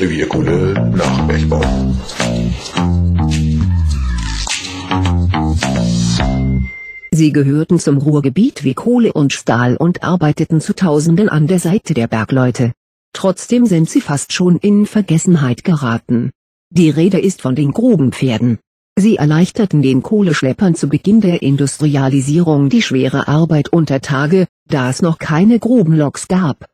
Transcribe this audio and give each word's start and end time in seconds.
Revierkunde 0.00 0.92
nach 0.96 1.26
Bergbau. 1.28 1.60
Sie 7.12 7.32
gehörten 7.32 7.78
zum 7.78 7.98
Ruhrgebiet 7.98 8.64
wie 8.64 8.74
Kohle 8.74 9.12
und 9.12 9.32
Stahl 9.32 9.76
und 9.76 10.02
arbeiteten 10.02 10.60
zu 10.60 10.74
Tausenden 10.74 11.28
an 11.28 11.46
der 11.46 11.60
Seite 11.60 11.94
der 11.94 12.08
Bergleute. 12.08 12.72
Trotzdem 13.12 13.66
sind 13.66 13.88
sie 13.88 14.00
fast 14.00 14.32
schon 14.32 14.56
in 14.56 14.86
Vergessenheit 14.86 15.62
geraten. 15.62 16.32
Die 16.70 16.90
Rede 16.90 17.20
ist 17.20 17.40
von 17.40 17.54
den 17.54 17.70
Grubenpferden. 17.70 18.58
Sie 18.98 19.16
erleichterten 19.16 19.80
den 19.80 20.02
Kohleschleppern 20.02 20.74
zu 20.74 20.88
Beginn 20.88 21.20
der 21.20 21.42
Industrialisierung 21.42 22.68
die 22.68 22.82
schwere 22.82 23.28
Arbeit 23.28 23.68
unter 23.68 24.00
Tage, 24.00 24.48
da 24.68 24.90
es 24.90 25.02
noch 25.02 25.18
keine 25.18 25.60
Grubenloks 25.60 26.26
gab. 26.26 26.66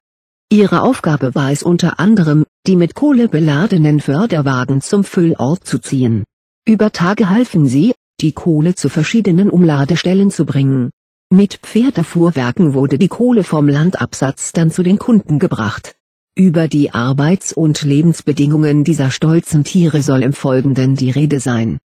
Ihre 0.50 0.82
Aufgabe 0.82 1.34
war 1.34 1.52
es 1.52 1.62
unter 1.62 2.00
anderem, 2.00 2.44
die 2.66 2.76
mit 2.76 2.94
Kohle 2.94 3.28
beladenen 3.28 4.00
Förderwagen 4.00 4.80
zum 4.80 5.02
Füllort 5.04 5.66
zu 5.66 5.78
ziehen. 5.78 6.24
Über 6.66 6.92
Tage 6.92 7.30
halfen 7.30 7.66
sie, 7.66 7.94
die 8.20 8.32
Kohle 8.32 8.74
zu 8.74 8.88
verschiedenen 8.88 9.50
Umladestellen 9.50 10.30
zu 10.30 10.44
bringen. 10.44 10.90
Mit 11.32 11.54
Pferdefuhrwerken 11.62 12.74
wurde 12.74 12.98
die 12.98 13.08
Kohle 13.08 13.44
vom 13.44 13.68
Landabsatz 13.68 14.52
dann 14.52 14.70
zu 14.70 14.82
den 14.82 14.98
Kunden 14.98 15.38
gebracht. 15.38 15.96
Über 16.36 16.68
die 16.68 16.92
Arbeits- 16.92 17.52
und 17.52 17.82
Lebensbedingungen 17.82 18.84
dieser 18.84 19.10
stolzen 19.10 19.64
Tiere 19.64 20.02
soll 20.02 20.22
im 20.22 20.32
Folgenden 20.32 20.96
die 20.96 21.10
Rede 21.10 21.40
sein. 21.40 21.78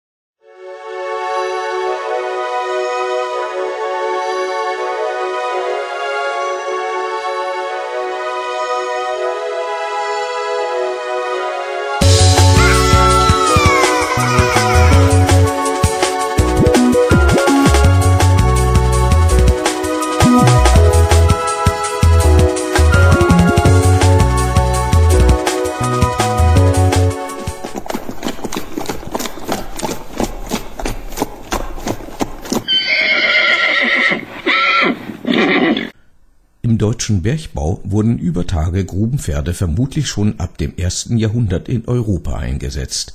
Deutschen 37.06 37.22
Bergbau 37.22 37.82
wurden 37.84 38.18
über 38.18 38.48
Tage 38.48 38.84
Grubenpferde 38.84 39.54
vermutlich 39.54 40.08
schon 40.08 40.40
ab 40.40 40.58
dem 40.58 40.76
ersten 40.76 41.18
Jahrhundert 41.18 41.70
in 41.70 41.88
Europa 41.88 42.36
eingesetzt. 42.36 43.14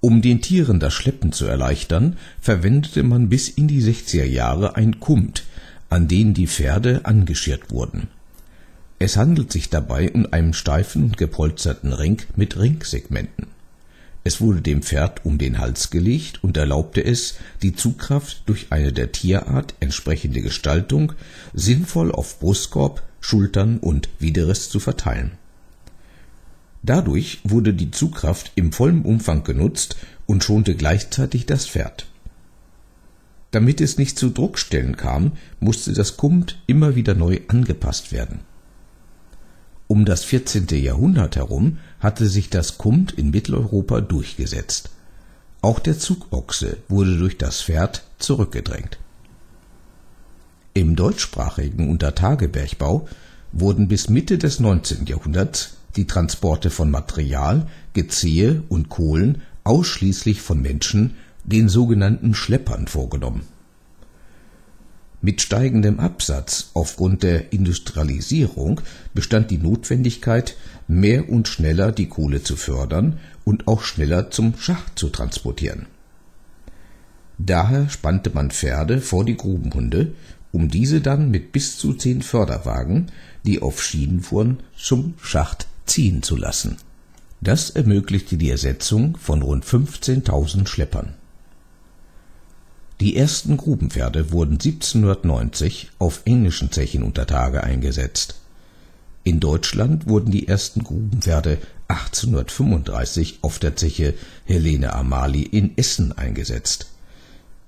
Um 0.00 0.22
den 0.22 0.40
Tieren 0.40 0.80
das 0.80 0.94
Schleppen 0.94 1.32
zu 1.32 1.44
erleichtern, 1.44 2.16
verwendete 2.40 3.02
man 3.02 3.28
bis 3.28 3.50
in 3.50 3.68
die 3.68 3.82
60er 3.82 4.24
Jahre 4.24 4.76
ein 4.76 5.00
Kumt, 5.00 5.44
an 5.90 6.08
den 6.08 6.32
die 6.32 6.46
Pferde 6.46 7.04
angeschirrt 7.04 7.70
wurden. 7.70 8.08
Es 8.98 9.18
handelt 9.18 9.52
sich 9.52 9.68
dabei 9.68 10.10
um 10.10 10.26
einen 10.30 10.54
steifen 10.54 11.04
und 11.04 11.18
gepolsterten 11.18 11.92
Ring 11.92 12.22
mit 12.36 12.58
Ringsegmenten. 12.58 13.48
Es 14.24 14.40
wurde 14.40 14.60
dem 14.60 14.82
Pferd 14.82 15.24
um 15.24 15.38
den 15.38 15.58
Hals 15.58 15.90
gelegt 15.90 16.42
und 16.42 16.56
erlaubte 16.56 17.04
es, 17.04 17.36
die 17.62 17.74
Zugkraft 17.74 18.42
durch 18.46 18.66
eine 18.70 18.92
der 18.92 19.12
Tierart 19.12 19.74
entsprechende 19.80 20.42
Gestaltung 20.42 21.12
sinnvoll 21.54 22.12
auf 22.12 22.38
Brustkorb, 22.40 23.02
Schultern 23.20 23.78
und 23.78 24.08
Widerrist 24.18 24.70
zu 24.70 24.80
verteilen. 24.80 25.32
Dadurch 26.82 27.40
wurde 27.44 27.74
die 27.74 27.90
Zugkraft 27.90 28.52
im 28.54 28.72
vollen 28.72 29.02
Umfang 29.02 29.44
genutzt 29.44 29.96
und 30.26 30.44
schonte 30.44 30.74
gleichzeitig 30.74 31.46
das 31.46 31.66
Pferd. 31.66 32.06
Damit 33.50 33.80
es 33.80 33.98
nicht 33.98 34.18
zu 34.18 34.28
Druckstellen 34.30 34.96
kam, 34.96 35.32
musste 35.58 35.92
das 35.92 36.16
Kumt 36.16 36.60
immer 36.66 36.94
wieder 36.94 37.14
neu 37.14 37.40
angepasst 37.48 38.12
werden. 38.12 38.40
Um 39.88 40.04
das 40.04 40.22
14. 40.22 40.66
Jahrhundert 40.70 41.36
herum 41.36 41.78
hatte 41.98 42.28
sich 42.28 42.50
das 42.50 42.76
Kumt 42.76 43.10
in 43.12 43.30
Mitteleuropa 43.30 44.02
durchgesetzt. 44.02 44.90
Auch 45.62 45.78
der 45.78 45.98
Zugochse 45.98 46.76
wurde 46.88 47.16
durch 47.16 47.38
das 47.38 47.62
Pferd 47.62 48.04
zurückgedrängt. 48.18 48.98
Im 50.74 50.94
deutschsprachigen 50.94 51.88
Untertagebergbau 51.90 53.08
wurden 53.52 53.88
bis 53.88 54.10
Mitte 54.10 54.36
des 54.36 54.60
19. 54.60 55.06
Jahrhunderts 55.06 55.78
die 55.96 56.06
Transporte 56.06 56.68
von 56.68 56.90
Material, 56.90 57.66
Geziehe 57.94 58.62
und 58.68 58.90
Kohlen 58.90 59.40
ausschließlich 59.64 60.42
von 60.42 60.60
Menschen, 60.60 61.16
den 61.44 61.70
sogenannten 61.70 62.34
Schleppern, 62.34 62.88
vorgenommen. 62.88 63.42
Mit 65.20 65.40
steigendem 65.42 65.98
Absatz 65.98 66.70
aufgrund 66.74 67.24
der 67.24 67.52
Industrialisierung 67.52 68.80
bestand 69.14 69.50
die 69.50 69.58
Notwendigkeit, 69.58 70.56
mehr 70.86 71.28
und 71.28 71.48
schneller 71.48 71.90
die 71.90 72.06
Kohle 72.06 72.42
zu 72.42 72.54
fördern 72.54 73.18
und 73.44 73.66
auch 73.66 73.82
schneller 73.82 74.30
zum 74.30 74.56
Schacht 74.56 74.96
zu 74.96 75.08
transportieren. 75.08 75.86
Daher 77.36 77.88
spannte 77.88 78.30
man 78.30 78.50
Pferde 78.50 79.00
vor 79.00 79.24
die 79.24 79.36
Grubenhunde, 79.36 80.12
um 80.52 80.68
diese 80.68 81.00
dann 81.00 81.30
mit 81.30 81.52
bis 81.52 81.78
zu 81.78 81.94
zehn 81.94 82.22
Förderwagen, 82.22 83.06
die 83.44 83.60
auf 83.60 83.82
Schienen 83.82 84.20
fuhren, 84.20 84.60
zum 84.76 85.14
Schacht 85.20 85.66
ziehen 85.86 86.22
zu 86.22 86.36
lassen. 86.36 86.76
Das 87.40 87.70
ermöglichte 87.70 88.36
die 88.36 88.50
Ersetzung 88.50 89.16
von 89.16 89.42
rund 89.42 89.64
15.000 89.64 90.66
Schleppern. 90.66 91.14
Die 93.00 93.14
ersten 93.14 93.56
Grubenpferde 93.56 94.32
wurden 94.32 94.54
1790 94.54 95.90
auf 96.00 96.22
englischen 96.24 96.72
Zechen 96.72 97.04
unter 97.04 97.26
Tage 97.26 97.62
eingesetzt. 97.62 98.34
In 99.22 99.38
Deutschland 99.38 100.08
wurden 100.08 100.32
die 100.32 100.48
ersten 100.48 100.82
Grubenpferde 100.82 101.58
1835 101.86 103.38
auf 103.42 103.60
der 103.60 103.76
Zeche 103.76 104.14
Helene 104.46 104.94
Amali 104.94 105.42
in 105.42 105.78
Essen 105.78 106.10
eingesetzt. 106.10 106.88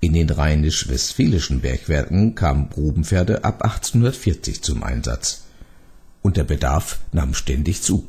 In 0.01 0.13
den 0.13 0.29
rheinisch-westfälischen 0.29 1.61
Bergwerken 1.61 2.35
kamen 2.35 2.69
Grubenpferde 2.69 3.45
ab 3.45 3.63
1840 3.63 4.61
zum 4.61 4.83
Einsatz. 4.83 5.43
Und 6.21 6.35
der 6.35 6.43
Bedarf 6.43 6.99
nahm 7.13 7.35
ständig 7.35 7.81
zu. 7.81 8.05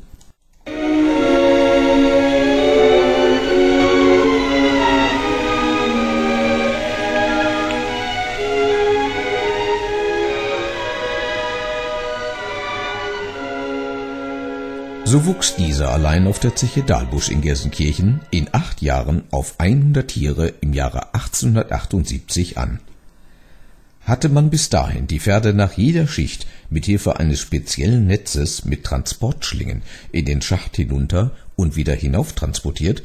So 15.13 15.27
wuchs 15.27 15.55
dieser 15.55 15.91
allein 15.91 16.25
auf 16.25 16.39
der 16.39 16.55
Zeche 16.55 16.81
Dahlbusch 16.81 17.29
in 17.29 17.41
Gelsenkirchen 17.41 18.21
in 18.31 18.49
acht 18.51 18.81
Jahren 18.81 19.25
auf 19.29 19.59
100 19.59 20.07
Tiere 20.07 20.47
im 20.61 20.73
Jahre 20.73 21.13
1878 21.13 22.57
an. 22.57 22.79
Hatte 24.01 24.27
man 24.27 24.49
bis 24.49 24.69
dahin 24.69 25.05
die 25.05 25.19
Pferde 25.19 25.53
nach 25.53 25.73
jeder 25.73 26.07
Schicht 26.07 26.47
mit 26.71 26.87
Hilfe 26.87 27.19
eines 27.19 27.41
speziellen 27.41 28.07
Netzes 28.07 28.65
mit 28.65 28.85
Transportschlingen 28.85 29.83
in 30.11 30.25
den 30.25 30.41
Schacht 30.41 30.77
hinunter 30.77 31.29
und 31.55 31.75
wieder 31.75 31.93
hinauf 31.93 32.33
transportiert, 32.33 33.03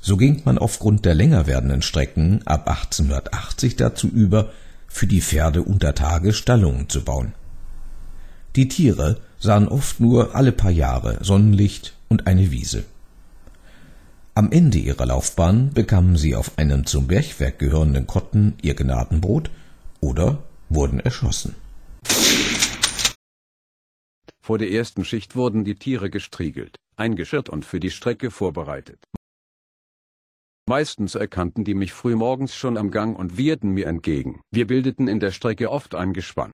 so 0.00 0.16
ging 0.16 0.42
man 0.44 0.58
aufgrund 0.58 1.04
der 1.04 1.14
länger 1.14 1.46
werdenden 1.46 1.82
Strecken 1.82 2.44
ab 2.46 2.68
1880 2.68 3.76
dazu 3.76 4.08
über, 4.08 4.50
für 4.88 5.06
die 5.06 5.20
Pferde 5.20 5.62
unter 5.62 5.94
Tage 5.94 6.32
Stallungen 6.32 6.88
zu 6.88 7.04
bauen. 7.04 7.32
Die 8.56 8.66
Tiere 8.66 9.20
sahen 9.44 9.68
oft 9.68 10.00
nur 10.00 10.34
alle 10.34 10.52
paar 10.52 10.70
Jahre 10.70 11.22
Sonnenlicht 11.22 11.94
und 12.08 12.26
eine 12.26 12.50
Wiese. 12.50 12.84
Am 14.34 14.50
Ende 14.50 14.78
ihrer 14.78 15.06
Laufbahn 15.06 15.70
bekamen 15.74 16.16
sie 16.16 16.34
auf 16.34 16.58
einem 16.58 16.86
zum 16.86 17.06
Bergwerk 17.06 17.58
gehörenden 17.58 18.06
Kotten 18.06 18.54
ihr 18.62 18.74
Gnadenbrot 18.74 19.50
oder 20.00 20.42
wurden 20.70 20.98
erschossen. 20.98 21.54
Vor 24.40 24.58
der 24.58 24.70
ersten 24.70 25.04
Schicht 25.04 25.36
wurden 25.36 25.64
die 25.64 25.76
Tiere 25.76 26.08
gestriegelt, 26.08 26.76
eingeschirrt 26.96 27.50
und 27.50 27.66
für 27.66 27.80
die 27.80 27.90
Strecke 27.90 28.30
vorbereitet. 28.30 28.98
Meistens 30.66 31.14
erkannten 31.14 31.64
die 31.64 31.74
mich 31.74 31.92
frühmorgens 31.92 32.54
schon 32.56 32.78
am 32.78 32.90
Gang 32.90 33.18
und 33.18 33.36
wieherten 33.36 33.70
mir 33.70 33.86
entgegen. 33.86 34.40
Wir 34.50 34.66
bildeten 34.66 35.06
in 35.06 35.20
der 35.20 35.32
Strecke 35.32 35.70
oft 35.70 35.94
ein 35.94 36.14
Gespann. 36.14 36.50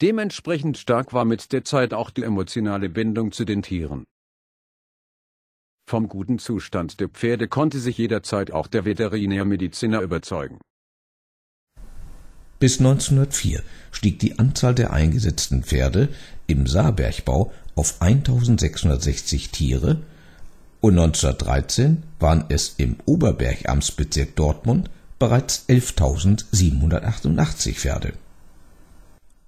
Dementsprechend 0.00 0.78
stark 0.78 1.12
war 1.12 1.24
mit 1.24 1.52
der 1.52 1.64
Zeit 1.64 1.94
auch 1.94 2.10
die 2.10 2.22
emotionale 2.22 2.88
Bindung 2.88 3.32
zu 3.32 3.44
den 3.44 3.62
Tieren. 3.62 4.04
Vom 5.88 6.08
guten 6.08 6.38
Zustand 6.38 7.00
der 7.00 7.08
Pferde 7.08 7.48
konnte 7.48 7.78
sich 7.78 7.98
jederzeit 7.98 8.50
auch 8.50 8.66
der 8.66 8.84
Veterinärmediziner 8.84 10.00
überzeugen. 10.00 10.58
Bis 12.58 12.78
1904 12.78 13.62
stieg 13.90 14.20
die 14.20 14.38
Anzahl 14.38 14.74
der 14.74 14.92
eingesetzten 14.92 15.64
Pferde 15.64 16.08
im 16.46 16.66
Saarbergbau 16.66 17.52
auf 17.74 18.00
1660 18.00 19.50
Tiere 19.50 20.02
und 20.80 20.98
1913 20.98 22.04
waren 22.20 22.44
es 22.48 22.74
im 22.76 22.96
Oberbergamtsbezirk 23.04 24.36
Dortmund 24.36 24.90
bereits 25.18 25.68
11.788 25.68 27.74
Pferde. 27.74 28.14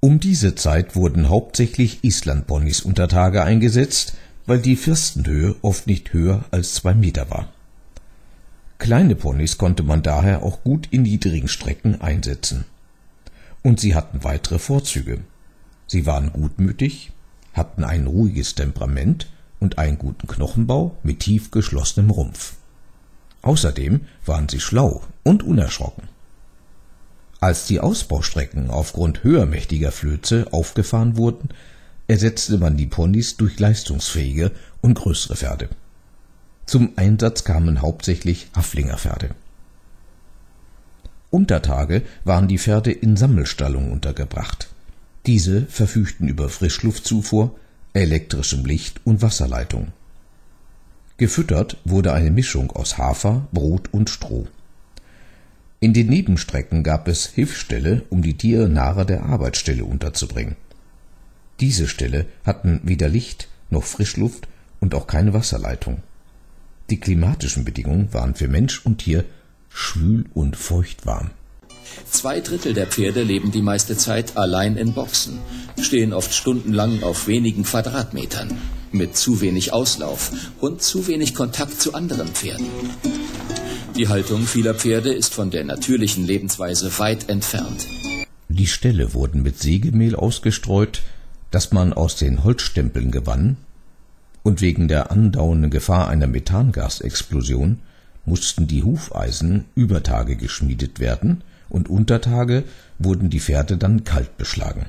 Um 0.04 0.20
diese 0.20 0.54
Zeit 0.54 0.96
wurden 0.96 1.30
hauptsächlich 1.30 2.04
Islandponys 2.04 2.82
unter 2.82 3.08
Tage 3.08 3.42
eingesetzt, 3.42 4.12
weil 4.44 4.58
die 4.58 4.76
Firstenhöhe 4.76 5.56
oft 5.62 5.86
nicht 5.86 6.12
höher 6.12 6.44
als 6.50 6.74
zwei 6.74 6.92
Meter 6.92 7.30
war. 7.30 7.48
Kleine 8.76 9.14
Ponys 9.14 9.56
konnte 9.56 9.82
man 9.82 10.02
daher 10.02 10.42
auch 10.42 10.62
gut 10.62 10.88
in 10.90 11.04
niedrigen 11.04 11.48
Strecken 11.48 12.02
einsetzen. 12.02 12.66
Und 13.62 13.80
sie 13.80 13.94
hatten 13.94 14.24
weitere 14.24 14.58
Vorzüge. 14.58 15.20
Sie 15.86 16.04
waren 16.04 16.34
gutmütig, 16.34 17.12
hatten 17.54 17.82
ein 17.82 18.06
ruhiges 18.06 18.54
Temperament 18.54 19.32
und 19.58 19.78
einen 19.78 19.96
guten 19.96 20.26
Knochenbau 20.26 20.98
mit 21.02 21.20
tief 21.20 21.50
geschlossenem 21.50 22.10
Rumpf. 22.10 22.56
Außerdem 23.40 24.02
waren 24.26 24.50
sie 24.50 24.60
schlau 24.60 25.02
und 25.22 25.42
unerschrocken. 25.42 26.13
Als 27.44 27.66
die 27.66 27.78
Ausbaustrecken 27.78 28.70
aufgrund 28.70 29.22
höhermächtiger 29.22 29.92
Flöze 29.92 30.46
aufgefahren 30.50 31.18
wurden, 31.18 31.50
ersetzte 32.08 32.56
man 32.56 32.78
die 32.78 32.86
Ponys 32.86 33.36
durch 33.36 33.60
leistungsfähige 33.60 34.50
und 34.80 34.94
größere 34.94 35.36
Pferde. 35.36 35.68
Zum 36.64 36.94
Einsatz 36.96 37.44
kamen 37.44 37.82
hauptsächlich 37.82 38.48
Haflingerpferde. 38.56 39.34
Untertage 41.28 42.00
waren 42.24 42.48
die 42.48 42.56
Pferde 42.56 42.92
in 42.92 43.14
Sammelstallungen 43.14 43.92
untergebracht. 43.92 44.70
Diese 45.26 45.66
verfügten 45.66 46.28
über 46.28 46.48
Frischluftzufuhr, 46.48 47.54
elektrischem 47.92 48.64
Licht 48.64 49.02
und 49.04 49.20
Wasserleitung. 49.20 49.88
Gefüttert 51.18 51.76
wurde 51.84 52.14
eine 52.14 52.30
Mischung 52.30 52.70
aus 52.70 52.96
Hafer, 52.96 53.46
Brot 53.52 53.92
und 53.92 54.08
Stroh. 54.08 54.46
In 55.84 55.92
den 55.92 56.06
Nebenstrecken 56.06 56.82
gab 56.82 57.08
es 57.08 57.26
Hilfsställe, 57.26 58.04
um 58.08 58.22
die 58.22 58.38
Tiere 58.38 58.70
nahe 58.70 59.04
der 59.04 59.24
Arbeitsstelle 59.24 59.84
unterzubringen. 59.84 60.56
Diese 61.60 61.88
Ställe 61.88 62.24
hatten 62.42 62.80
weder 62.84 63.10
Licht 63.10 63.48
noch 63.68 63.84
Frischluft 63.84 64.48
und 64.80 64.94
auch 64.94 65.06
keine 65.06 65.34
Wasserleitung. 65.34 66.02
Die 66.88 66.98
klimatischen 66.98 67.66
Bedingungen 67.66 68.14
waren 68.14 68.34
für 68.34 68.48
Mensch 68.48 68.80
und 68.86 68.96
Tier 68.96 69.26
schwül 69.68 70.24
und 70.32 70.56
feuchtwarm. 70.56 71.32
Zwei 72.10 72.40
Drittel 72.40 72.72
der 72.72 72.86
Pferde 72.86 73.22
leben 73.22 73.52
die 73.52 73.60
meiste 73.60 73.94
Zeit 73.94 74.38
allein 74.38 74.78
in 74.78 74.94
Boxen, 74.94 75.38
stehen 75.78 76.14
oft 76.14 76.32
stundenlang 76.32 77.02
auf 77.02 77.26
wenigen 77.26 77.64
Quadratmetern, 77.64 78.56
mit 78.90 79.18
zu 79.18 79.42
wenig 79.42 79.74
Auslauf 79.74 80.32
und 80.60 80.80
zu 80.80 81.08
wenig 81.08 81.34
Kontakt 81.34 81.78
zu 81.78 81.92
anderen 81.92 82.28
Pferden. 82.28 82.70
Die 83.96 84.08
Haltung 84.08 84.42
vieler 84.42 84.74
Pferde 84.74 85.14
ist 85.14 85.34
von 85.34 85.52
der 85.52 85.62
natürlichen 85.62 86.26
Lebensweise 86.26 86.98
weit 86.98 87.28
entfernt. 87.28 87.86
Die 88.48 88.66
Ställe 88.66 89.14
wurden 89.14 89.42
mit 89.42 89.60
Sägemehl 89.60 90.16
ausgestreut, 90.16 91.02
das 91.52 91.70
man 91.70 91.92
aus 91.92 92.16
den 92.16 92.42
Holzstempeln 92.42 93.12
gewann, 93.12 93.56
und 94.42 94.60
wegen 94.60 94.88
der 94.88 95.12
andauernden 95.12 95.70
Gefahr 95.70 96.08
einer 96.08 96.26
Methangasexplosion 96.26 97.78
mussten 98.24 98.66
die 98.66 98.82
Hufeisen 98.82 99.66
über 99.76 100.02
Tage 100.02 100.34
geschmiedet 100.34 100.98
werden 100.98 101.44
und 101.68 101.88
unter 101.88 102.20
Tage 102.20 102.64
wurden 102.98 103.30
die 103.30 103.40
Pferde 103.40 103.76
dann 103.76 104.02
kalt 104.02 104.36
beschlagen. 104.36 104.86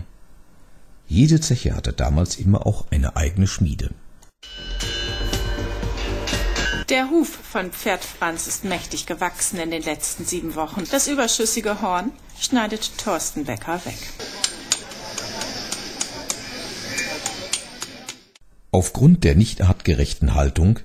Jede 1.08 1.40
Zeche 1.40 1.76
hatte 1.76 1.94
damals 1.94 2.38
immer 2.38 2.66
auch 2.66 2.86
eine 2.90 3.16
eigene 3.16 3.46
Schmiede. 3.46 3.92
Der 6.90 7.10
Huf 7.10 7.30
von 7.30 7.72
Pferd 7.72 8.06
Franz 8.06 8.46
ist 8.46 8.64
mächtig 8.64 9.08
gewachsen 9.08 9.58
in 9.60 9.72
den 9.72 9.82
letzten 9.82 10.24
sieben 10.24 10.54
Wochen. 10.54 10.84
Das 10.92 11.08
überschüssige 11.08 11.82
Horn 11.82 12.12
schneidet 12.40 13.00
Thorsten 13.00 13.46
Becker 13.46 13.84
weg. 13.86 13.98
Aufgrund 18.70 19.24
der 19.24 19.34
nicht 19.34 19.64
artgerechten 19.64 20.36
Haltung, 20.36 20.80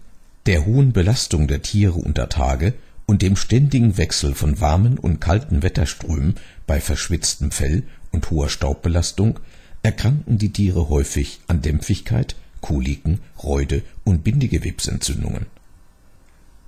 der 0.47 0.65
hohen 0.65 0.95
Belastung 0.95 1.49
der 1.49 1.61
Tiere 1.61 1.99
unter 1.99 2.31
Tage 2.31 2.73
und 3.05 3.21
dem 3.21 3.37
ständigen 3.37 3.99
Wechsel 3.99 4.35
von 4.35 4.59
warmen 4.59 4.97
und 4.97 5.21
kalten 5.21 5.63
Wetterströmen 5.63 6.37
bei 6.67 6.81
verschwitztem 6.81 7.51
Fell 7.51 7.83
und 8.11 8.31
hoher 8.31 8.49
Staubbelastung 8.49 9.39
erkranken 9.83 10.39
die 10.39 10.53
Tiere 10.53 10.89
häufig 10.89 11.41
an 11.47 11.61
Dämpfigkeit, 11.61 12.37
Koliken, 12.63 13.21
Reude 13.43 13.83
und 14.05 14.25
Bindegewebsentzündungen. 14.25 15.45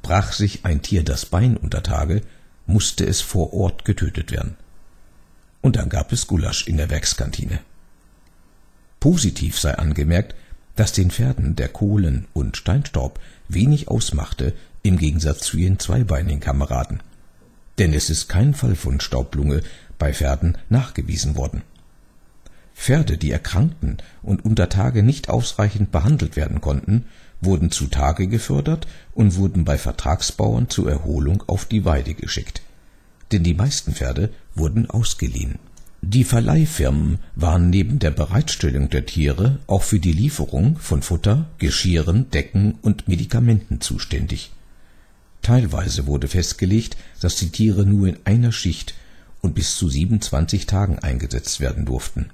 Brach 0.02 0.32
sich 0.32 0.64
ein 0.64 0.82
Tier 0.82 1.04
das 1.04 1.26
Bein 1.26 1.56
unter 1.56 1.82
Tage, 1.82 2.22
musste 2.66 3.06
es 3.06 3.20
vor 3.20 3.52
Ort 3.54 3.84
getötet 3.84 4.30
werden. 4.32 4.56
Und 5.60 5.76
dann 5.76 5.88
gab 5.88 6.12
es 6.12 6.26
Gulasch 6.26 6.66
in 6.66 6.76
der 6.76 6.90
Werkskantine. 6.90 7.60
Positiv 9.00 9.58
sei 9.58 9.74
angemerkt, 9.74 10.34
dass 10.76 10.92
den 10.92 11.10
Pferden 11.10 11.56
der 11.56 11.68
Kohlen- 11.68 12.26
und 12.32 12.56
Steinstaub 12.56 13.20
wenig 13.48 13.88
ausmachte 13.88 14.54
im 14.82 14.98
Gegensatz 14.98 15.40
zu 15.40 15.56
ihren 15.56 15.78
zweibeinigen 15.78 16.40
Kameraden. 16.40 17.02
Denn 17.78 17.94
es 17.94 18.10
ist 18.10 18.28
kein 18.28 18.54
Fall 18.54 18.74
von 18.74 19.00
Staublunge 19.00 19.62
bei 19.98 20.12
Pferden 20.12 20.58
nachgewiesen 20.68 21.36
worden. 21.36 21.62
Pferde, 22.74 23.18
die 23.18 23.30
erkrankten 23.30 23.98
und 24.22 24.44
unter 24.44 24.68
Tage 24.68 25.02
nicht 25.02 25.28
ausreichend 25.28 25.92
behandelt 25.92 26.36
werden 26.36 26.60
konnten, 26.60 27.04
wurden 27.42 27.70
zu 27.70 27.88
Tage 27.88 28.28
gefördert 28.28 28.86
und 29.14 29.36
wurden 29.36 29.64
bei 29.64 29.76
Vertragsbauern 29.76 30.70
zur 30.70 30.90
Erholung 30.90 31.42
auf 31.46 31.66
die 31.66 31.84
Weide 31.84 32.14
geschickt. 32.14 32.62
Denn 33.30 33.42
die 33.42 33.54
meisten 33.54 33.92
Pferde 33.92 34.30
wurden 34.54 34.88
ausgeliehen 34.88 35.58
die 36.04 36.24
Verleihfirmen 36.24 37.20
waren 37.36 37.70
neben 37.70 38.00
der 38.00 38.10
Bereitstellung 38.10 38.90
der 38.90 39.06
Tiere 39.06 39.60
auch 39.68 39.84
für 39.84 40.00
die 40.00 40.12
Lieferung 40.12 40.76
von 40.78 41.00
Futter, 41.00 41.46
Geschirren, 41.58 42.28
Decken 42.30 42.74
und 42.82 43.06
Medikamenten 43.06 43.80
zuständig. 43.80 44.50
Teilweise 45.42 46.08
wurde 46.08 46.26
festgelegt, 46.26 46.96
dass 47.20 47.36
die 47.36 47.50
Tiere 47.50 47.86
nur 47.86 48.08
in 48.08 48.18
einer 48.24 48.50
Schicht 48.50 48.94
und 49.42 49.54
bis 49.54 49.76
zu 49.76 49.88
27 49.88 50.66
Tagen 50.66 50.98
eingesetzt 50.98 51.60
werden 51.60 51.84
durften. 51.84 52.30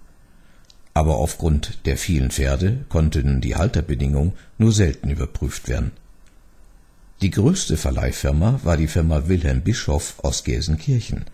Aber 0.98 1.18
aufgrund 1.18 1.86
der 1.86 1.96
vielen 1.96 2.32
Pferde 2.32 2.84
konnten 2.88 3.40
die 3.40 3.54
Halterbedingungen 3.54 4.32
nur 4.58 4.72
selten 4.72 5.10
überprüft 5.10 5.68
werden. 5.68 5.92
Die 7.22 7.30
größte 7.30 7.76
Verleihfirma 7.76 8.58
war 8.64 8.76
die 8.76 8.88
Firma 8.88 9.28
Wilhelm 9.28 9.60
Bischoff 9.60 10.16
aus 10.24 10.42
Gelsenkirchen 10.42 11.26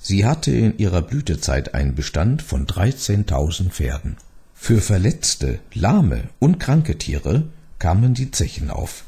Sie 0.00 0.24
hatte 0.24 0.52
in 0.52 0.78
ihrer 0.78 1.02
Blütezeit 1.02 1.74
einen 1.74 1.96
Bestand 1.96 2.40
von 2.40 2.68
13.000 2.68 3.70
Pferden. 3.70 4.16
Für 4.54 4.80
verletzte, 4.80 5.58
lahme 5.74 6.28
und 6.38 6.60
kranke 6.60 6.96
Tiere 6.96 7.48
kamen 7.80 8.14
die 8.14 8.30
Zechen 8.30 8.70
auf. 8.70 9.06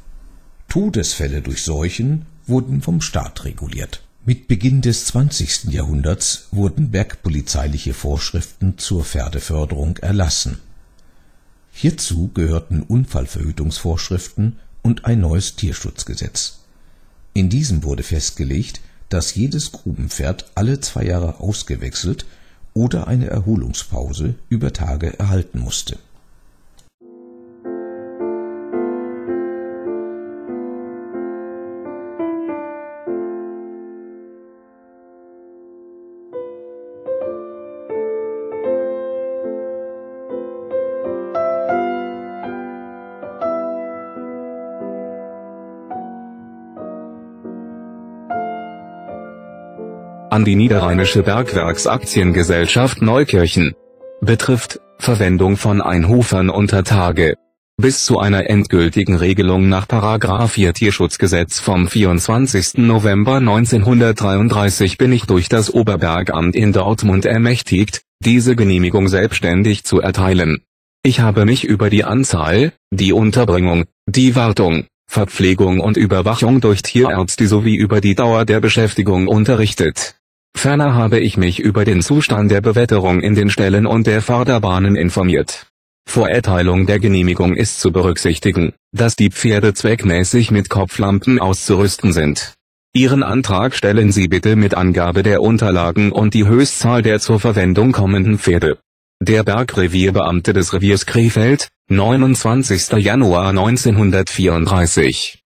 Todesfälle 0.69 1.43
durch 1.43 1.63
Seuchen 1.63 2.27
wurden 2.45 2.83
vom 2.83 3.01
Staat 3.01 3.45
reguliert. 3.45 4.03
Mit 4.25 4.47
Beginn 4.47 4.83
des 4.83 5.07
20. 5.07 5.73
Jahrhunderts 5.73 6.47
wurden 6.53 6.93
bergpolizeiliche 6.93 7.93
Vorschriften 7.93 8.79
zur 8.79 9.05
Pferdeförderung 9.05 9.97
erlassen. 9.97 10.61
Hierzu 11.73 12.29
gehörten 12.29 12.83
Unfallverhütungsvorschriften 12.83 14.61
und 14.83 15.07
ein 15.07 15.21
neues 15.21 15.57
Tierschutzgesetz. 15.57 16.61
In 17.35 17.49
diesem 17.49 17.83
wurde 17.83 18.05
festgelegt 18.05 18.81
dass 19.09 19.35
jedes 19.35 19.73
Grubenpferd 19.73 20.53
alle 20.55 20.81
zwei 20.81 21.05
Jahre 21.05 21.41
ausgewechselt 21.41 22.25
oder 22.73 23.09
eine 23.09 23.27
Erholungspause 23.27 24.37
über 24.49 24.73
Tage 24.73 25.19
erhalten 25.19 25.59
musste 25.59 25.99
an 50.43 50.47
die 50.47 50.57
Niederrheinische 50.57 51.23
Bergwerksaktiengesellschaft 51.23 53.01
Neukirchen. 53.01 53.77
Betrifft, 54.23 54.81
Verwendung 54.99 55.57
von 55.57 55.81
Einhufern 55.81 56.51
unter 56.51 56.83
Tage 56.83 57.37
Bis 57.77 58.05
zu 58.05 58.19
einer 58.19 58.51
endgültigen 58.51 59.15
Regelung 59.15 59.69
nach§ 59.69 59.87
4 60.49 60.75
Tierschutzgesetz 60.75 61.61
vom 61.61 61.87
24. 61.87 62.79
November 62.79 63.37
1933 63.37 64.99
bin 64.99 65.13
ich 65.13 65.27
durch 65.27 65.49
das 65.49 65.73
Oberbergamt 65.73 66.57
in 66.57 66.73
Dortmund 66.73 67.25
ermächtigt, 67.25 68.03
diese 68.25 68.57
Genehmigung 68.57 69.07
selbstständig 69.07 69.85
zu 69.85 70.01
erteilen. 70.01 70.65
Ich 71.05 71.21
habe 71.21 71.45
mich 71.45 71.63
über 71.63 71.89
die 71.89 72.03
Anzahl, 72.03 72.73
die 72.91 73.13
Unterbringung, 73.13 73.85
die 74.09 74.35
Wartung, 74.35 74.87
Verpflegung 75.07 75.79
und 75.79 75.97
Überwachung 75.97 76.61
durch 76.61 76.83
Tierärzte 76.83 77.47
sowie 77.47 77.77
über 77.77 78.01
die 78.01 78.17
Dauer 78.17 78.45
der 78.45 78.59
Beschäftigung 78.59 79.29
unterrichtet. 79.29 80.17
Ferner 80.57 80.95
habe 80.95 81.19
ich 81.19 81.37
mich 81.37 81.59
über 81.59 81.85
den 81.85 82.03
Zustand 82.03 82.51
der 82.51 82.61
Bewetterung 82.61 83.21
in 83.21 83.35
den 83.35 83.51
Ställen 83.51 83.87
und 83.87 84.07
der 84.07 84.23
Förderbahnen 84.23 84.95
informiert. 84.95 85.67
Vor 86.09 86.29
Erteilung 86.29 86.87
der 86.87 86.99
Genehmigung 87.01 87.57
ist 87.57 87.81
zu 87.81 87.91
berücksichtigen, 87.91 88.73
dass 88.93 89.17
die 89.17 89.31
Pferde 89.31 89.75
zweckmäßig 89.75 90.51
mit 90.51 90.69
Kopflampen 90.69 91.41
auszurüsten 91.41 92.13
sind. 92.13 92.55
Ihren 92.95 93.23
Antrag 93.23 93.75
stellen 93.75 94.13
Sie 94.13 94.29
bitte 94.29 94.55
mit 94.55 94.75
Angabe 94.75 95.23
der 95.23 95.41
Unterlagen 95.41 96.13
und 96.13 96.35
die 96.35 96.47
Höchstzahl 96.47 97.03
der 97.03 97.21
zur 97.21 97.41
Verwendung 97.41 97.93
kommenden 97.93 98.39
Pferde. 98.39 98.79
Der 99.21 99.45
Bergrevierbeamte 99.45 100.53
des 100.53 100.75
Reviers 100.75 101.07
Krefeld, 101.07 101.69
29. 101.89 102.93
Januar 102.99 103.49
1934 103.49 105.43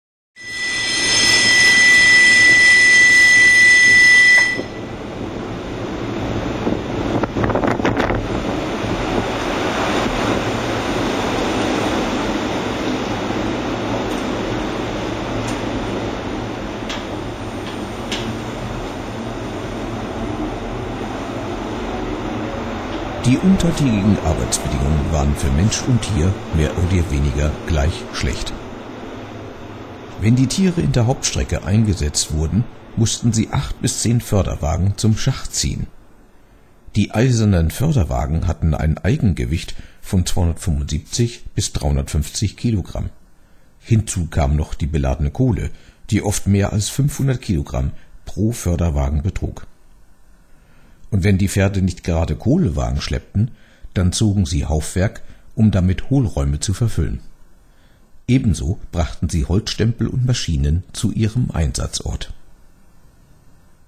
untertägigen 23.47 24.19
Arbeitsbedingungen 24.25 25.13
waren 25.13 25.37
für 25.37 25.51
Mensch 25.53 25.81
und 25.87 26.03
Tier 26.03 26.33
mehr 26.57 26.71
oder 26.77 27.11
weniger 27.13 27.53
gleich 27.69 28.03
schlecht. 28.13 28.53
Wenn 30.21 30.35
die 30.35 30.49
Tiere 30.49 30.81
in 30.81 30.91
der 30.91 31.07
Hauptstrecke 31.07 31.65
eingesetzt 31.65 32.33
wurden, 32.33 32.65
mussten 32.97 33.33
sie 33.33 33.51
acht 33.53 33.81
bis 33.81 34.03
zehn 34.03 34.21
Förderwagen 34.21 34.95
zum 34.97 35.17
Schacht 35.17 35.55
ziehen. 35.55 35.87
Die 36.97 37.13
eisernen 37.13 37.71
Förderwagen 37.71 38.49
hatten 38.49 38.75
ein 38.75 38.99
Eigengewicht 38.99 39.77
von 40.01 40.27
275 40.27 41.45
bis 41.55 41.73
350 41.73 42.57
Kilogramm. 42.57 43.11
Hinzu 43.79 44.27
kam 44.27 44.57
noch 44.57 44.75
die 44.75 44.87
beladene 44.87 45.31
Kohle, 45.31 45.71
die 46.11 46.23
oft 46.23 46.49
mehr 46.49 46.73
als 46.73 46.89
500 46.89 47.41
Kilogramm 47.41 47.93
pro 48.25 48.51
Förderwagen 48.51 49.23
betrug. 49.23 49.69
Und 51.11 51.25
wenn 51.25 51.39
die 51.39 51.49
Pferde 51.49 51.83
nicht 51.83 52.05
gerade 52.05 52.37
Kohlewagen 52.37 53.01
schleppten, 53.01 53.53
dann 53.95 54.13
zogen 54.13 54.47
sie 54.47 54.67
Haufwerk, 54.67 55.23
um 55.55 55.71
damit 55.71 56.11
Hohlräume 56.11 56.61
zu 56.61 56.75
verfüllen. 56.75 57.21
Ebenso 58.29 58.81
brachten 58.93 59.29
sie 59.29 59.45
Holzstempel 59.45 60.09
und 60.09 60.27
Maschinen 60.27 60.83
zu 60.93 61.13
ihrem 61.13 61.51
Einsatzort. 61.53 62.33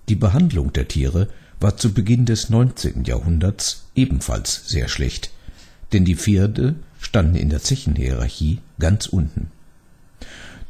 Die 0.09 0.15
Behandlung 0.15 0.73
der 0.73 0.89
Tiere 0.89 1.29
war 1.61 1.77
zu 1.77 1.93
Beginn 1.93 2.25
des 2.25 2.49
19. 2.49 3.05
Jahrhunderts 3.05 3.87
ebenfalls 3.95 4.69
sehr 4.69 4.89
schlecht, 4.89 5.31
denn 5.93 6.05
die 6.05 6.15
Pferde 6.15 6.77
standen 7.01 7.35
in 7.35 7.51
der 7.51 7.63
Zechenhierarchie 7.63 8.61
ganz 8.79 9.07
unten. 9.07 9.51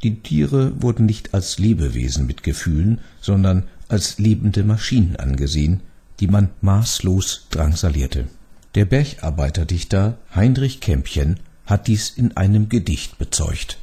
Die 0.03 0.21
Tiere 0.21 0.81
wurden 0.81 1.05
nicht 1.05 1.33
als 1.33 1.59
Lebewesen 1.59 2.25
mit 2.25 2.43
Gefühlen, 2.43 2.99
sondern 3.21 3.67
als 3.87 4.17
lebende 4.17 4.63
Maschinen 4.63 5.15
angesehen, 5.17 5.81
die 6.19 6.27
man 6.27 6.49
maßlos 6.61 7.47
drangsalierte. 7.49 8.27
Der 8.75 8.85
Bergarbeiterdichter 8.85 10.19
Heinrich 10.35 10.79
Kämpchen 10.79 11.39
hat 11.65 11.87
dies 11.87 12.09
in 12.09 12.35
einem 12.37 12.69
Gedicht 12.69 13.17
bezeugt. 13.17 13.79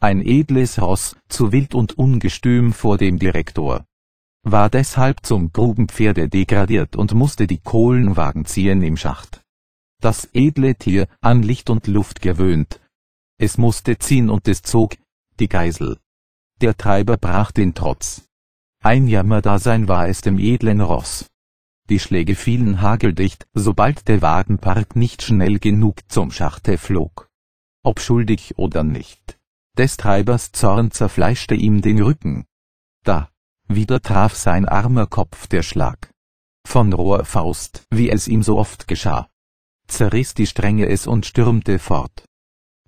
Ein 0.00 0.24
edles 0.24 0.80
Ross, 0.80 1.16
zu 1.28 1.50
wild 1.50 1.74
und 1.74 1.98
ungestüm 1.98 2.72
vor 2.72 2.98
dem 2.98 3.18
Direktor. 3.18 3.84
War 4.44 4.70
deshalb 4.70 5.26
zum 5.26 5.52
Grubenpferde 5.52 6.28
degradiert 6.28 6.94
und 6.94 7.14
musste 7.14 7.46
die 7.46 7.58
Kohlenwagen 7.58 8.44
ziehen 8.44 8.82
im 8.82 8.96
Schacht. 8.96 9.42
Das 10.00 10.28
edle 10.32 10.76
Tier, 10.76 11.08
an 11.20 11.42
Licht 11.42 11.70
und 11.70 11.88
Luft 11.88 12.22
gewöhnt. 12.22 12.80
Es 13.40 13.58
musste 13.58 13.98
ziehen 13.98 14.30
und 14.30 14.46
es 14.46 14.62
zog, 14.62 14.96
die 15.40 15.48
Geisel. 15.48 15.98
Der 16.60 16.76
Treiber 16.76 17.16
brach 17.16 17.50
den 17.50 17.74
Trotz. 17.74 18.22
Ein 18.82 19.08
Jammerdasein 19.08 19.88
war 19.88 20.08
es 20.08 20.20
dem 20.20 20.38
edlen 20.38 20.80
Ross. 20.80 21.26
Die 21.88 21.98
Schläge 21.98 22.34
fielen 22.34 22.82
hageldicht, 22.82 23.46
sobald 23.54 24.08
der 24.08 24.20
Wagenpark 24.20 24.94
nicht 24.94 25.22
schnell 25.22 25.58
genug 25.58 26.00
zum 26.08 26.30
Schachte 26.30 26.76
flog. 26.76 27.30
Ob 27.82 28.00
schuldig 28.00 28.58
oder 28.58 28.84
nicht. 28.84 29.38
Des 29.76 29.96
Treibers 29.96 30.52
Zorn 30.52 30.90
zerfleischte 30.90 31.54
ihm 31.54 31.80
den 31.80 32.02
Rücken. 32.02 32.44
Da, 33.04 33.30
wieder 33.68 34.02
traf 34.02 34.34
sein 34.34 34.66
armer 34.66 35.06
Kopf 35.06 35.46
der 35.46 35.62
Schlag. 35.62 36.10
Von 36.66 36.92
roher 36.92 37.24
Faust, 37.24 37.84
wie 37.90 38.10
es 38.10 38.28
ihm 38.28 38.42
so 38.42 38.58
oft 38.58 38.88
geschah. 38.88 39.30
Zerriss 39.86 40.34
die 40.34 40.46
Stränge 40.46 40.88
es 40.88 41.06
und 41.06 41.24
stürmte 41.24 41.78
fort. 41.78 42.24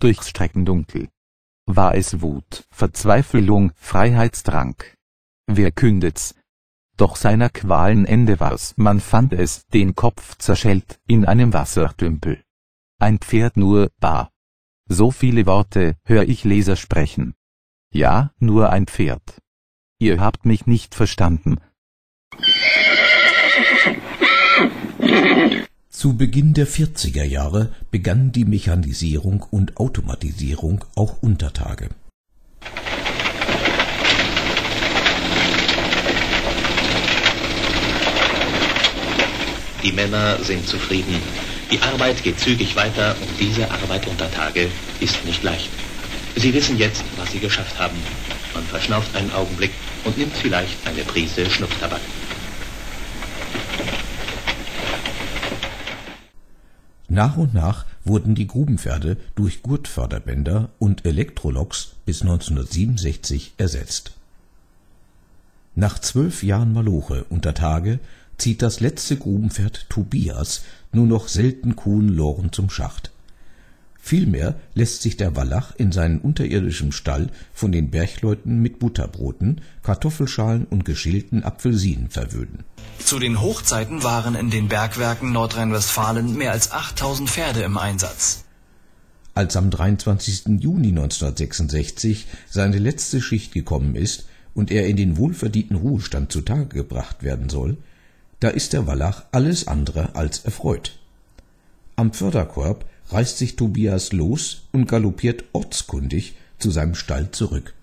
Durchs 0.01 0.29
Streckendunkel. 0.29 1.09
War 1.67 1.95
es 1.95 2.21
Wut, 2.21 2.65
Verzweiflung, 2.71 3.73
Freiheitsdrang. 3.77 4.75
Wer 5.47 5.73
kündet's, 5.73 6.35
doch 7.01 7.17
seiner 7.17 7.49
Qualen 7.49 8.05
Ende 8.05 8.41
war's. 8.41 8.75
Man 8.77 9.01
fand 9.01 9.33
es, 9.33 9.67
den 9.69 9.95
Kopf 9.95 10.37
zerschellt, 10.39 11.01
in 11.07 11.25
einem 11.25 11.53
Wassertümpel. 11.53 12.43
Ein 12.99 13.19
Pferd 13.19 13.57
nur, 13.57 13.91
bar. 14.01 14.31
So 14.87 15.11
viele 15.11 15.47
Worte 15.47 15.97
hör 16.05 16.29
ich 16.29 16.45
Leser 16.45 16.77
sprechen. 16.77 17.35
Ja, 17.93 18.33
nur 18.39 18.71
ein 18.71 18.87
Pferd. 18.87 19.41
Ihr 19.99 20.21
habt 20.21 20.45
mich 20.45 20.67
nicht 20.67 20.95
verstanden. 20.95 21.59
Zu 25.89 26.17
Beginn 26.17 26.55
der 26.55 26.67
40er 26.67 27.25
Jahre 27.25 27.73
begann 27.91 28.33
die 28.33 28.45
Mechanisierung 28.45 29.43
und 29.51 29.77
Automatisierung 29.77 30.85
auch 30.97 31.23
unter 31.23 31.53
Tage. 31.53 31.91
Die 39.83 39.93
Männer 39.93 40.37
sind 40.43 40.67
zufrieden. 40.67 41.15
Die 41.71 41.81
Arbeit 41.81 42.23
geht 42.23 42.39
zügig 42.39 42.77
weiter 42.77 43.17
und 43.21 43.41
diese 43.41 43.71
Arbeit 43.71 44.07
unter 44.07 44.31
Tage 44.31 44.69
ist 45.01 45.25
nicht 45.25 45.43
leicht. 45.43 45.71
Sie 46.37 46.53
wissen 46.53 46.77
jetzt, 46.77 47.03
was 47.17 47.33
Sie 47.33 47.39
geschafft 47.39 47.79
haben. 47.79 47.97
Man 48.55 48.65
verschnauft 48.65 49.15
einen 49.17 49.33
Augenblick 49.33 49.71
und 50.05 50.19
nimmt 50.19 50.35
vielleicht 50.37 50.87
eine 50.87 51.03
Prise 51.03 51.49
Schnupftabak. 51.49 52.01
Nach 57.09 57.37
und 57.37 57.55
nach 57.55 57.87
wurden 58.05 58.35
die 58.35 58.47
Grubenpferde 58.47 59.17
durch 59.35 59.63
Gurtförderbänder 59.63 60.71
und 60.79 61.05
Elektroloks 61.07 61.97
bis 62.05 62.23
1967 62.23 63.55
ersetzt. 63.57 64.13
Nach 65.75 65.99
zwölf 65.99 66.43
Jahren 66.43 66.73
Maloche 66.73 67.25
unter 67.31 67.55
Tage 67.55 67.99
zieht 68.41 68.63
das 68.63 68.81
letzte 68.81 69.17
Grubenpferd 69.17 69.87
Tobias 69.89 70.63
nur 70.93 71.07
noch 71.07 71.29
selten 71.29 71.77
Kuhn-Loren 71.77 72.53
zum 72.53 72.71
Schacht. 72.71 73.11
Vielmehr 74.03 74.59
lässt 74.75 75.03
sich 75.03 75.19
der 75.19 75.37
Wallach 75.37 75.75
in 75.77 75.93
seinem 75.93 76.21
unterirdischen 76.21 76.91
Stall 76.91 77.31
von 77.53 77.71
den 77.71 77.91
Bergleuten 77.91 78.61
mit 78.61 78.79
Butterbroten, 78.79 79.61
Kartoffelschalen 79.83 80.65
und 80.65 80.87
geschälten 80.87 81.45
Apfelsinen 81.45 82.09
verwöhnen. 82.09 82.65
Zu 82.99 83.19
den 83.19 83.41
Hochzeiten 83.41 84.03
waren 84.03 84.35
in 84.35 84.51
den 84.51 84.69
Bergwerken 84.69 85.33
Nordrhein-Westfalen 85.33 86.35
mehr 86.37 86.53
als 86.53 86.73
8000 86.73 87.29
Pferde 87.29 87.61
im 87.61 87.77
Einsatz. 87.77 88.45
Als 89.35 89.55
am 89.57 89.71
23. 89.71 90.61
Juni 90.61 90.89
1966 90.89 92.27
seine 92.49 92.79
letzte 92.79 93.21
Schicht 93.21 93.53
gekommen 93.53 93.95
ist 93.95 94.27
und 94.55 94.71
er 94.71 94.87
in 94.87 94.97
den 94.97 95.19
wohlverdienten 95.19 95.77
Ruhestand 95.77 96.33
zutage 96.33 96.67
gebracht 96.67 97.23
werden 97.23 97.49
soll, 97.49 97.77
da 98.41 98.49
ist 98.49 98.73
der 98.73 98.87
Wallach 98.87 99.25
alles 99.33 99.69
andere 99.69 100.15
als 100.15 100.41
erfreut. 100.41 100.99
Am 101.97 102.13
Förderkorb 102.13 102.87
reißt 103.11 103.39
sich 103.39 103.57
Tobias 103.57 104.13
los 104.13 104.63
und 104.73 104.87
galoppiert 104.89 105.45
ortskundig 105.53 106.37
zu 106.59 106.71
seinem 106.71 106.95
Stall 106.95 107.31
zurück. 107.31 107.75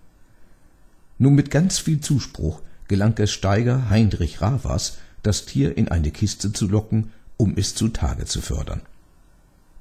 Nun 1.20 1.36
mit 1.36 1.52
ganz 1.52 1.80
viel 1.80 2.00
Zuspruch 2.00 2.62
gelang 2.88 3.16
es 3.18 3.32
Steiger 3.32 3.90
Heinrich 3.90 4.42
Ravas, 4.42 4.98
das 5.24 5.46
Tier 5.46 5.78
in 5.78 5.90
eine 5.90 6.12
Kiste 6.12 6.54
zu 6.54 6.68
locken, 6.68 7.12
um 7.38 7.56
es 7.58 7.76
zu 7.76 7.90
Tage 7.90 8.26
zu 8.26 8.42
fördern. 8.42 8.82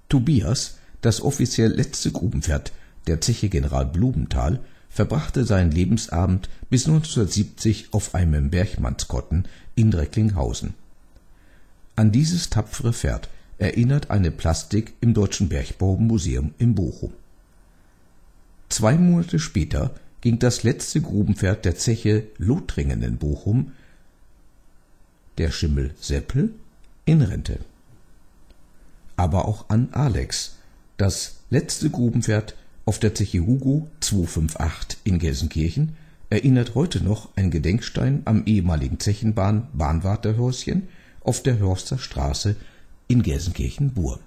Tobias, 0.09 0.78
das 1.00 1.21
offiziell 1.21 1.73
letzte 1.73 2.11
Grubenpferd, 2.11 2.73
der 3.06 3.21
Zeche 3.21 3.49
General 3.49 3.87
Blumenthal, 3.87 4.61
verbrachte 4.97 5.45
seinen 5.45 5.73
Lebensabend 5.73 6.49
bis 6.71 6.87
1970 6.87 7.88
auf 7.93 8.15
einem 8.15 8.49
Bergmannskotten 8.49 9.47
in 9.75 9.93
Recklinghausen. 9.93 10.73
An 11.97 12.12
dieses 12.12 12.49
tapfere 12.49 12.95
Pferd 12.95 13.29
erinnert 13.59 14.11
eine 14.11 14.31
Plastik 14.31 14.95
im 15.03 15.12
Deutschen 15.12 15.50
Bergbaumuseum 15.50 16.55
in 16.57 16.75
Bochum. 16.75 17.12
Zwei 18.71 18.97
Monate 18.97 19.38
später 19.38 19.95
ging 20.23 20.38
das 20.38 20.62
letzte 20.62 21.03
Grubenpferd 21.03 21.67
der 21.67 21.76
Zeche 21.76 22.29
Lothringen 22.38 23.03
in 23.03 23.19
Bochum, 23.19 23.73
der 25.37 25.50
Schimmel 25.50 25.95
Seppel, 26.00 26.55
in 27.05 27.21
Rente. 27.21 27.59
Aber 29.17 29.47
auch 29.47 29.69
an 29.69 29.91
Alex, 29.93 30.57
das 30.97 31.37
letzte 31.50 31.91
Grubenpferd 31.91 32.55
auf 32.87 33.00
der 33.00 33.14
Zeche 33.14 33.40
Hugo 33.40 33.88
258 34.00 35.00
in 35.02 35.19
Gelsenkirchen, 35.19 35.97
erinnert 36.31 36.75
heute 36.76 37.02
noch 37.02 37.28
ein 37.37 37.50
Gedenkstein 37.50 38.23
am 38.25 38.45
ehemaligen 38.47 39.00
Zechenbahn 39.00 39.69
Bahnwarterhäuschen 39.73 40.88
auf 41.21 41.43
der 41.43 41.59
Hörster 41.59 41.99
Straße 41.99 42.55
in 43.09 43.23
Gelsenkirchen-Bur. 43.23 44.21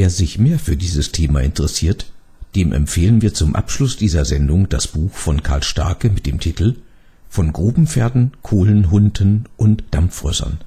Wer 0.00 0.08
sich 0.08 0.38
mehr 0.38 0.58
für 0.58 0.78
dieses 0.78 1.12
Thema 1.12 1.40
interessiert, 1.40 2.10
dem 2.54 2.72
empfehlen 2.72 3.20
wir 3.20 3.34
zum 3.34 3.54
Abschluss 3.54 3.98
dieser 3.98 4.24
Sendung 4.24 4.66
das 4.66 4.88
Buch 4.88 5.12
von 5.12 5.42
Karl 5.42 5.62
Starke 5.62 6.08
mit 6.08 6.24
dem 6.24 6.40
Titel 6.40 6.76
Von 7.28 7.52
Grubenpferden, 7.52 8.32
Kohlenhunden 8.40 9.46
und 9.58 9.84
Dampfrössern. 9.90 10.60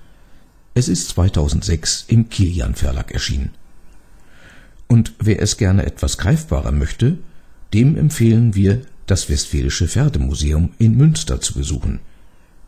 Es 0.75 0.87
ist 0.87 1.09
2006 1.09 2.05
im 2.09 2.29
Kilian 2.29 2.75
Verlag 2.75 3.11
erschienen. 3.11 3.49
Und 4.87 5.13
wer 5.17 5.41
es 5.41 5.57
gerne 5.57 5.87
etwas 5.87 6.19
greifbarer 6.19 6.71
möchte, 6.71 7.17
dem 7.73 7.97
empfehlen 7.97 8.53
wir, 8.53 8.83
das 9.07 9.29
Westfälische 9.29 9.87
Pferdemuseum 9.87 10.73
in 10.77 10.95
Münster 10.95 11.41
zu 11.41 11.55
besuchen. 11.55 12.01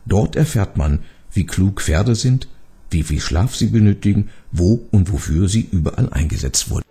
Dort 0.04 0.34
erfährt 0.34 0.76
man, 0.76 0.98
wie 1.32 1.46
klug 1.46 1.80
Pferde 1.80 2.16
sind, 2.16 2.48
wie 2.90 3.02
viel 3.02 3.20
Schlaf 3.20 3.54
sie 3.54 3.66
benötigen, 3.66 4.28
wo 4.52 4.86
und 4.90 5.12
wofür 5.12 5.48
sie 5.48 5.66
überall 5.70 6.08
eingesetzt 6.10 6.70
wurden. 6.70 6.85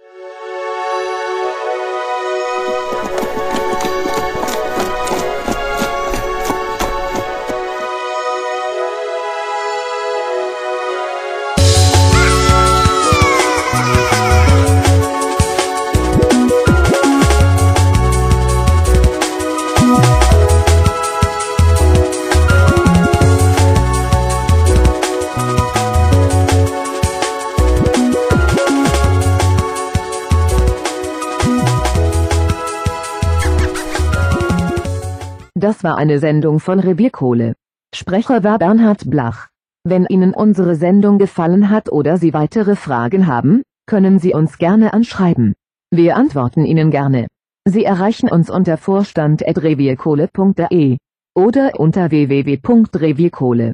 Das 35.66 35.84
war 35.84 35.98
eine 35.98 36.20
Sendung 36.20 36.60
von 36.60 36.80
Revierkohle. 36.80 37.56
Sprecher 37.92 38.44
war 38.44 38.60
Bernhard 38.60 39.10
Blach. 39.10 39.48
Wenn 39.84 40.06
Ihnen 40.06 40.36
unsere 40.36 40.75
Sendung 40.75 41.18
gefallen 41.18 41.72
hat 41.72 41.92
oder 41.92 42.18
Sie 42.18 42.36
weitere 42.36 42.75
Fragen 42.75 43.25
haben, 43.25 43.64
können 43.88 44.20
Sie 44.20 44.36
uns 44.36 44.60
gerne 44.60 44.94
anschreiben. 44.94 45.56
Wir 45.90 46.18
antworten 46.18 46.66
Ihnen 46.66 46.92
gerne. 46.92 47.25
Sie 47.68 47.84
erreichen 47.84 48.30
uns 48.30 48.51
unter 48.51 48.78
vorstand.revierkohle.de 48.78 50.98
oder 51.36 51.72
unter 51.80 52.12
www.revierkohle 52.12 53.74